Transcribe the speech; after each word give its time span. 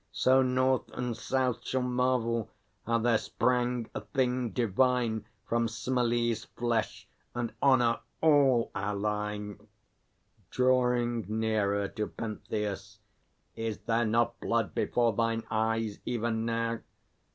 So 0.11 0.41
north 0.41 0.89
and 0.93 1.15
south 1.15 1.63
Shall 1.63 1.83
marvel, 1.83 2.49
how 2.87 2.97
there 2.97 3.19
sprang 3.19 3.87
a 3.93 4.01
thing 4.01 4.49
divine 4.49 5.25
From 5.47 5.67
Semelê's 5.67 6.45
flesh, 6.45 7.07
and 7.35 7.53
honour 7.61 7.99
all 8.19 8.71
our 8.73 8.95
line. 8.95 9.67
[Drawing 10.49 11.25
nearer 11.29 11.87
to 11.87 12.07
PENTHEUS. 12.07 12.97
Is 13.55 13.77
there 13.81 14.05
not 14.05 14.39
blood 14.39 14.73
before 14.73 15.13
thine 15.13 15.43
eyes 15.51 15.99
even 16.07 16.45
now? 16.45 16.79